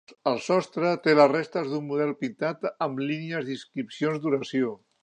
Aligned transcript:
El 0.29 0.37
sostre 0.45 0.93
té 1.03 1.13
les 1.17 1.29
restes 1.33 1.69
d'un 1.73 1.85
model 1.91 2.15
pintat 2.25 2.67
amb 2.87 3.05
línies 3.13 3.49
d'inscripcions 3.53 4.25
d'oració. 4.27 4.79